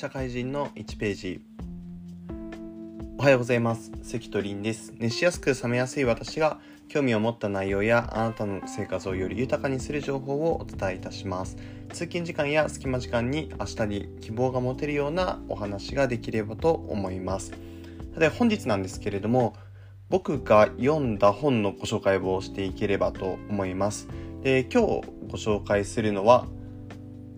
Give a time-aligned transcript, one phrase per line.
[0.00, 1.42] 社会人の1ページ。
[3.18, 3.92] おはようございます。
[4.02, 4.94] 関取凛です。
[4.96, 11.58] 熱しやすく冷めやすい私が興味を持った内容やあなたの生活をより豊かにする情報をお伝えいたします。
[11.90, 17.52] 通勤時間や隙間時間に明日に希望が持てるようなお話ができればと思います。
[18.16, 19.54] で本日なんですけれども
[20.08, 24.08] 僕が読んだ本のご紹介をしていければと思います。
[24.42, 24.86] で今日
[25.28, 26.46] ご紹介するのは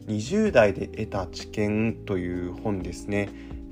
[0.06, 3.28] 20代で得た知見という本ですね。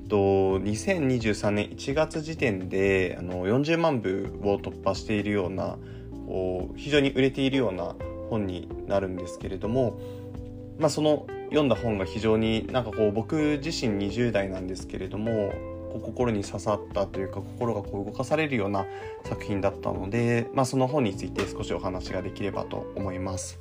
[0.09, 5.77] と2023年1月時点であの40万部を突破しているような
[6.75, 7.95] 非常に売れているような
[8.29, 9.99] 本になるんですけれども、
[10.79, 15.53] まあ、その読んだ本が非常になんかこう僕自身20代なんですけれども
[16.03, 18.85] 心に刺さったというか心がこう動かされるような
[19.25, 23.59] 作品だったので、まあ、その本について少しお話ができればと思います。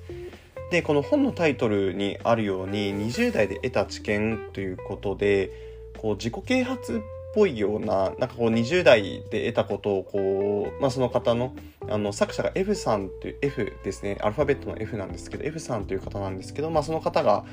[0.71, 5.51] でこの本のタイトルにあるように20代で得た知見ということで
[5.99, 7.01] こう自己啓発っ
[7.35, 11.55] ぽいようななんかこう20代で得たことをこう、まあ、その方の
[11.89, 14.17] あの作者が F さんという F ですね。
[14.21, 17.45] アルファベットの F なんですけど F さんという方なんですけど、まあ、その方が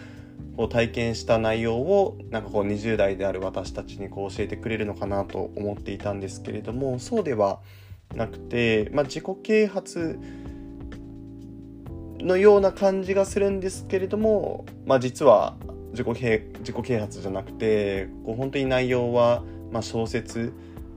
[0.55, 7.59] こう体験した内容をなんかこう20代である私たちにこう教えてくれるのかなと思っていたんですけれどもそうでは
[8.15, 10.19] なくて、まあ、自己啓発
[12.19, 15.55] のような感じがするんですけれども、まあ、実は
[15.91, 20.53] 自己自己啓発じゃなくてこう本当に内容は、ま、小説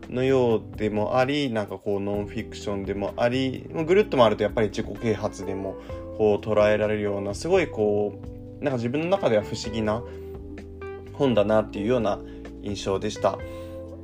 [0.08, 5.76] のようでもありなんかこうノンフィクションでもありぐるっと回るとやっぱり自己啓発でも
[6.18, 8.20] こう捉えられるようなすごいこ
[8.60, 10.02] うなんか自分の中では不思議な
[11.12, 12.18] 本だなっていうような
[12.62, 13.38] 印象でした。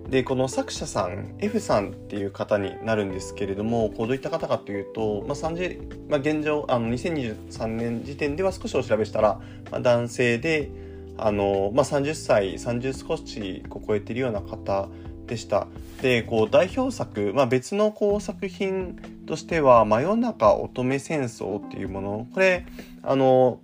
[0.09, 9.41] でこの作者さん F さんっていう方になるんですけれどもこうどういった方かというと、まあ30まあ、現状あの2023年時点では少しお調べしたら、
[9.71, 10.71] まあ、男性で
[11.19, 14.89] あの、まあ、30歳30少しこう超えてるような方
[15.27, 15.67] でした。
[16.03, 22.67] でこう代表作、まあ、別のこう作品としては「真夜中乙女戦争」っていうものこれ
[23.03, 23.61] あの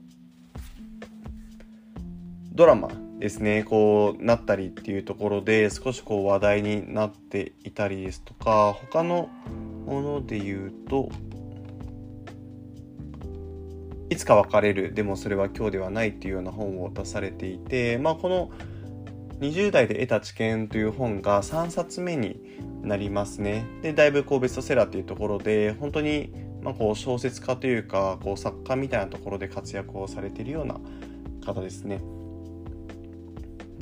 [2.53, 2.89] ドラマ
[3.23, 9.29] ですねこうなったりっていうところで少しこう話題になっていたりですとか他の
[9.87, 11.09] もので言うと
[14.11, 18.51] いつか別れるでもそれは今日ではないっていうような本を出されていてまあこの
[19.39, 22.41] 20代で得た知見という本が3冊目に
[22.83, 23.65] なりますね。
[23.83, 30.81] でだいぶこうベストセラーっていうところで本当にまこう小説家というかこう作家みたいなところで活躍をされているような
[31.47, 32.01] 方ですね。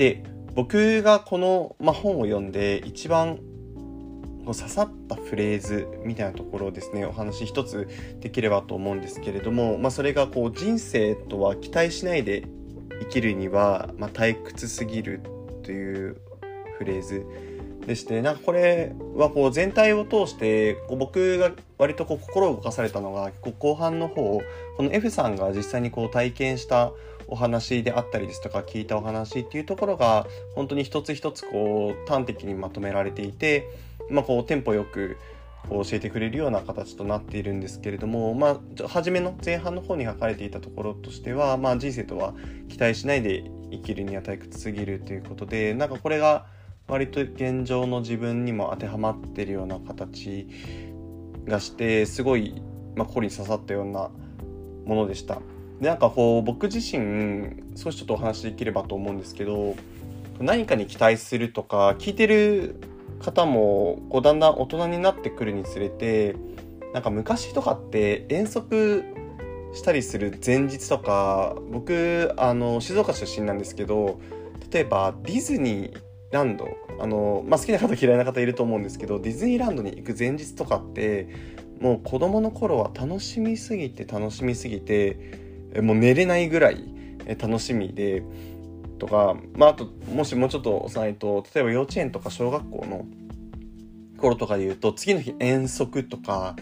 [0.01, 0.23] で
[0.55, 3.39] 僕がこの、ま、本を読んで一番
[4.47, 7.87] 刺さったフレーズみたいなところをですねお話一つ
[8.19, 12.47] できればと思うんですけれども、まあ、それがこう人生とは期待しないで
[13.01, 15.21] 生きるには、ま、退屈すぎる
[15.65, 16.17] という
[16.79, 17.27] フレーズ。
[17.87, 24.41] でしてなんかこれはこう全体を通して僕が割とこう心を動かされたのが後半の方
[24.77, 26.93] この F さんが実際にこう体験した
[27.27, 33.67] お話であったりですとか聞いたお話っていうところが本当に一つ一つこう端的にまとめられていて、
[34.11, 35.17] まあ、こうテンポよく
[35.69, 42.35] 教えてくれるような形となっているんですけれども、まあ、初めの前半の方に書かれていたところとしては、まあ、人生とは
[42.69, 46.47] 期待しないで生きるには退屈すぎるということでなんかこれが
[46.91, 50.49] 割と現状の自分にも当てはまってるような形
[51.47, 52.61] がしてすごい、
[52.97, 54.11] まあ、心に刺さったような
[54.85, 55.41] ものでした。
[55.81, 59.77] でなんかこう僕自身少しちょっとお話しできればと思うんですけど
[60.41, 62.75] 何かに期待するとか聞いてる
[63.21, 66.35] 方もこうだんだん大人になってくるにつれて
[66.93, 69.05] なんか昔とかって遠足
[69.73, 74.21] したりする前日とか僕あの静岡出身なんですけど
[74.73, 76.77] 例えばディズニーランド。
[77.01, 81.29] あの、まあ、好きな方嫌いな方いると思うんですけどディズニーランドに行く前日とかって
[81.81, 86.85] もう子供の頃は楽しみすぎて楽しみすぎてもう寝れないぐらい
[87.39, 88.23] 楽しみで
[88.99, 93.07] とか、まあ、あともしもうちょっと幼いと例えば幼稚園とか小学校の
[94.19, 96.55] 頃とかで言うと次の日遠足とか、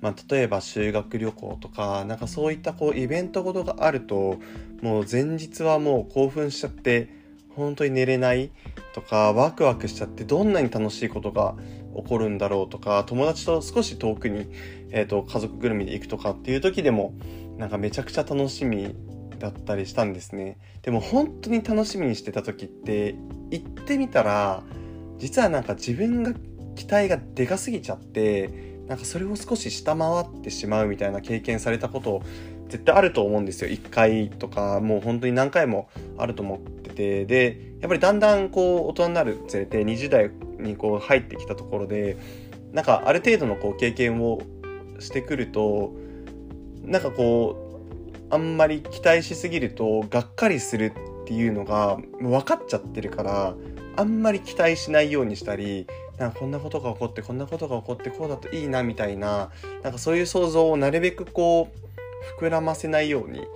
[0.00, 4.38] まあ、例えば修学旅行とかなんかそういったこうイベントごとがあると
[4.80, 7.21] もう前日はもう興奮しちゃって
[7.56, 8.50] 本当に寝れない
[8.94, 11.54] とかワクワクしちゃってどんなに楽しいことが
[11.96, 14.46] 起こるんだろうとか友達と少し遠くに、
[14.90, 17.14] えーと家族ぐるみで行くとかっていう時でも
[17.58, 18.94] なんかめちゃくちゃ楽しみ
[19.38, 20.58] だったりしたんですね。
[20.82, 23.16] でも本当に楽しみにしてた時って
[23.50, 24.62] 行ってみたら
[25.18, 26.32] 実はなんか自分が
[26.74, 32.22] 期待がでかすぎちゃってなんかそれを少し下回ってしまうみたいな経験されたこと
[32.68, 33.70] 絶対あると思うんですよ。
[33.70, 35.88] 1回とかもう本当に何回も
[36.18, 37.24] あると思ってて。
[37.24, 40.30] でやっぱりだんだんこう大人になるにつれて20代
[40.60, 42.16] にこう入ってきたところで
[42.72, 44.40] なんかある程度のこう経験を
[45.00, 45.92] してくると
[46.82, 47.80] なんかこ
[48.30, 50.92] うあんまり期待しすぎるとがっかりする
[51.22, 53.54] っていうのが分かっちゃってるから
[53.96, 55.86] あんまり期待しないようにしたり
[56.18, 59.50] なんかこんなことが起こってこんなことが起こってこうだといいなみたいな
[59.82, 63.46] なんかそういう想像をなるべくこう膨らませないように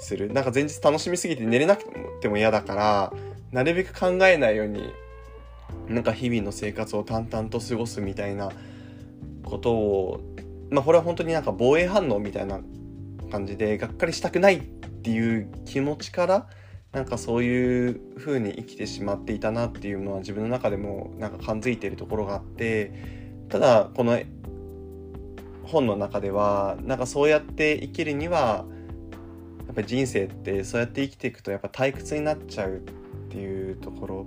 [0.00, 0.32] する。
[0.32, 1.84] なんか前日楽しみすぎて寝れなく
[2.20, 3.12] ても嫌だから
[3.52, 4.92] なるべく考えないように
[5.88, 8.50] なんか日々の生活を淡々と過ごすみたいな
[9.44, 10.20] ことを
[10.70, 12.60] まあこれは本当になんか防衛反応みたいな
[13.30, 14.62] 感じでがっかりしたくないっ
[15.02, 16.46] ていう気持ちから
[16.92, 22.92] なんかそういう風に生きてしまっていたなっていうのは自分の中でもなんか感づいてるところがあって
[23.48, 24.20] ただこの
[25.64, 28.64] 本の中ではなんかそうやって生きるには
[29.66, 32.80] やっぱり人生ってそうやって生きていくとやっぱ退屈になっちゃうっ
[33.30, 34.26] ていうところ。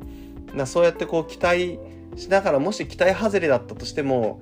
[0.56, 1.80] だそうやってこう期待
[2.16, 4.42] しながらもし期待外れだったとしても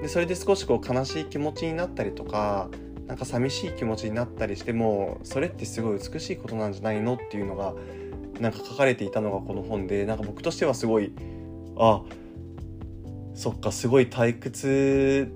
[0.00, 2.68] でそれで少しこう悲しい気持ちになったりとか
[3.08, 7.74] なんか寂しい気持ちになったりしてもそれってすごい美しいことなんじゃないのっていうのが
[8.38, 11.12] なんか書かれていたのがこの本でなんか僕としてはすごい
[11.76, 12.02] あ
[13.34, 15.32] そっかすごい退屈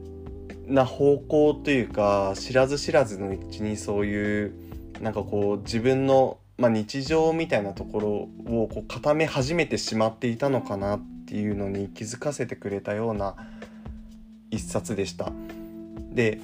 [0.66, 4.54] な方向というか知らず知らずのうちにそういう
[5.00, 8.08] なんかこう自分の、まあ、日常みたいなところ
[8.54, 13.34] をこう固め始めてしまっていたのかなっていうのに気づかせてくれたような
[14.50, 15.32] 一冊でした。
[16.12, 16.38] で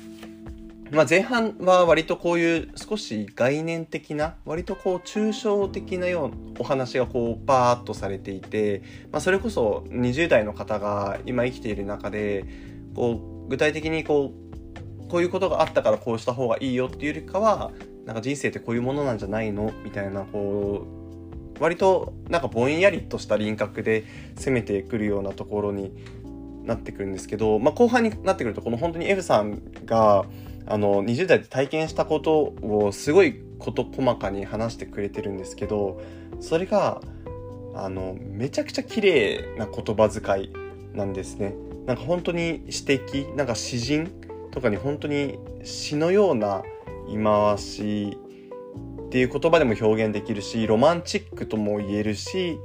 [0.90, 8.82] まあ、前半は割とこういう少し概念的な割とこう抽象的なようなお話がこうバーッとされていて、
[9.12, 12.46] まあ、それこそ20代の方が今生きている中で
[12.94, 17.70] こう具体的にこうこういうことがあったからこうした方がいいよっていうよりかは
[18.04, 19.72] なんか人生ってこういうものなんじゃないの？
[19.84, 20.86] みたいなこ
[21.58, 24.04] う割となんかぼんやりとした輪郭で
[24.36, 25.92] 攻めてくるようなところに
[26.64, 30.26] なってくるんですけど、まあ、後半になってくるとこの本当に F さんが
[30.70, 36.00] あの20代で体験したことをすごい事細かに話してくれてるんですけど
[36.40, 37.00] それが
[37.74, 40.52] あのめちゃくちゃ綺麗な言葉遣い
[40.94, 41.54] なんですね。
[41.86, 44.10] なんか本当に詩的なんか詩人
[44.50, 46.62] とかに本当に詩のような
[47.06, 48.18] 言い回し
[49.06, 52.58] っていう言葉でも表現できるしロマンチックとも言えるし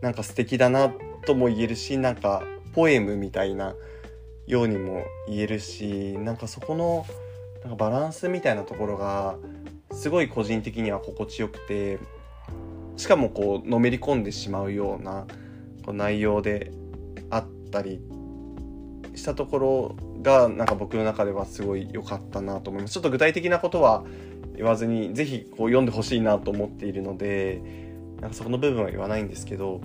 [0.00, 0.92] なんか素敵だな
[1.24, 2.42] とも言えるしなんか
[2.74, 3.76] ポエムみたいな
[4.46, 7.06] ようにも言えるしなんかそこの
[7.64, 9.36] なんかバランスみたいなところが
[9.90, 11.98] すごい個人的には心地よくて
[12.96, 15.26] しかもこうのめり込んでしまうような
[15.84, 16.72] こう内容で
[17.30, 18.00] あったり
[19.14, 22.94] したところがなんか僕の中ではすごい良かったなと思います。
[22.94, 24.04] ちょっと具体的なことは
[24.56, 27.60] 言わずに是非こう読んでほしいなと思っているので
[28.20, 29.80] なんかそこの部分は言わないんですけど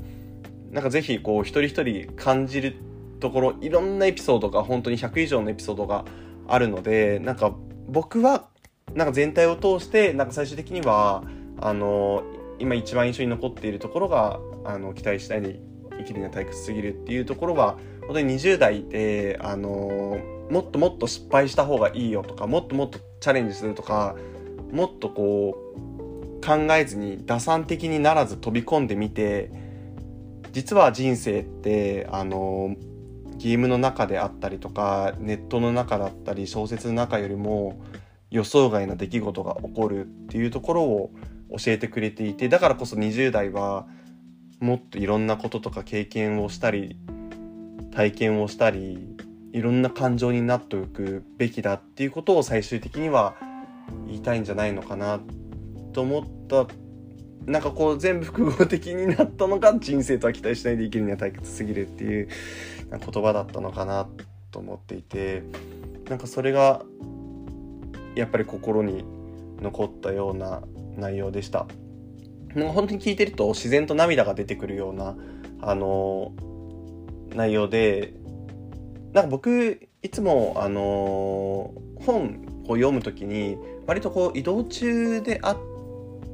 [0.71, 2.75] なんか是非こう一人一人感じる
[3.19, 6.05] ところいろんなエピソードが本当に100以上のエピソードが
[6.47, 7.53] あるのでなんか
[7.89, 8.47] 僕は
[8.93, 11.23] なんか全体を通してなんか最終的には
[11.61, 12.23] あの
[12.59, 15.59] 今一番印象に残っているところがあの期待しないで
[15.97, 20.19] 生きるには退屈すぎるっていうところは本当に20代であの
[20.49, 24.15] もっともっと失敗した方がいいよとかもっともっとチャレンジするとか
[24.71, 29.51] もっとこう考えずに打算的にならず飛び込んでみて
[30.51, 32.75] 実は人生ってあの
[33.39, 37.81] ゲームの中であったりとかネットの中だったり小説の中よりも
[38.29, 41.11] 予想外な出来事が起こるっていうところを
[41.57, 43.87] 教えてくれていてだからこそ20代は
[44.59, 46.97] もっといろんなこととか経験をしたり
[47.91, 49.15] 体験をしたり
[49.53, 53.35] いろんな感情になっておくべきだっていうことを最終的には
[54.05, 55.21] 言いたいんじゃないのかな
[55.93, 56.67] と思った
[57.49, 62.29] なんかこう全部複合的になったのが人生とは期待しないで生きるには退屈すぎるっていう
[62.91, 64.07] 言葉だったのかな
[64.51, 65.41] と思っていて
[66.07, 66.83] なんかそれが
[68.13, 69.03] やっぱり心に
[69.61, 70.61] 残ったような
[70.95, 71.65] 内容でした。
[72.53, 75.15] なんか本当に聞いてると自然と涙が出てくるような
[75.61, 76.33] あの
[77.33, 78.13] 内容で
[79.13, 81.73] なんか僕いつもあの
[82.05, 85.68] 本を読む時に割とこう移動中であって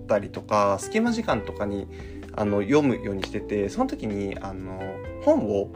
[0.05, 1.87] たりとか隙間時間とかに
[2.33, 4.79] あの読むようにしててその時にあの
[5.23, 5.69] 本を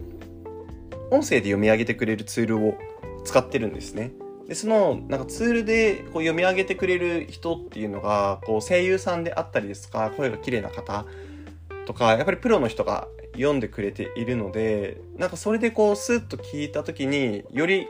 [1.12, 2.78] 音声で読み上げてくれるツールを
[3.24, 4.12] 使ってるんですね。
[4.48, 11.06] でそのなんかツールでこう読み上げてくれる人っていうのがこう声優さんであったりですか声が綺麗な方
[11.86, 17.88] とかやっぱりプロの人が読んでくれているのでなんかそれでこうスッと聞いた時により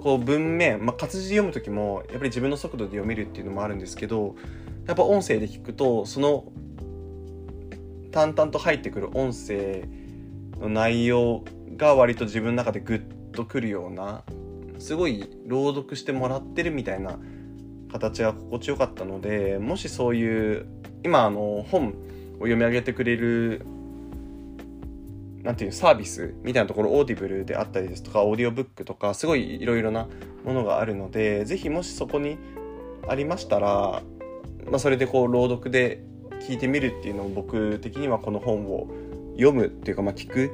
[0.00, 4.36] こう文面、まあ、活字読む時もやっぱり自分の速度で読めるっていうのもあるんですけど
[4.86, 6.52] やっぱ音声で聞くとその
[8.12, 9.88] 淡々と入ってくる音声
[10.60, 11.44] の内容
[11.76, 14.22] が割と自分の中でグッとくるような
[14.78, 17.18] すごい朗読してもらってるみたいな
[17.90, 20.66] 形が心地よかったのでもしそういう
[21.04, 21.92] 今あの本を
[22.38, 23.64] 読み上げてくれる
[25.42, 30.08] なんていうサービスみたいなところオーディブルであったりですとかオーディオブックとかすごいいろいろな
[30.44, 32.38] ものがあるので是非もしそこに
[33.06, 34.02] ありましたら、
[34.70, 36.02] まあ、それでこう朗読で
[36.40, 38.88] 聞いてみるっていうのを僕的にはこの本を
[39.32, 40.52] 読むっていうかまあ聞く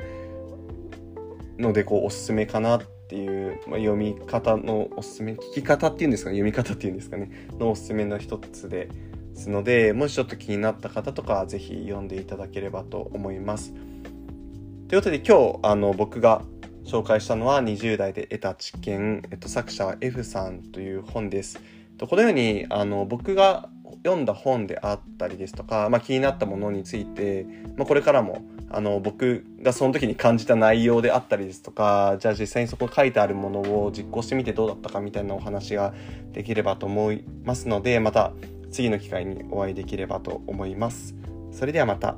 [1.58, 8.88] のでこうおすすめかなっていう、まあ、読み方のおすすめ聞き方っていうんですかね読み方っていうんですかねのおすすめの一つで
[9.34, 13.72] すのでもしちょっと気になった方とかは是非読んでいただければと思います。
[14.88, 16.42] ということで今日あの僕が
[16.84, 21.60] 紹介したのは20代で得た知見、えっと、作者は F さんという本です。
[22.08, 23.68] このようにあの僕が
[24.04, 35.92] 読んだ本であったりですとか、まあ、気になったものについて、まあ、これからもあの僕がその時に感じた内容であったりですとかじゃあ実際にそこ書いてあるものを実行してみてどうだったかみたいなお話が
[36.32, 38.32] できればと思いますのでまた
[38.70, 41.14] 次の機会にお会いできればと思います。
[41.50, 42.14] それではまた。